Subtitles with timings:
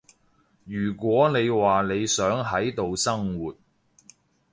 [0.65, 3.55] 如果你話你想喺度生活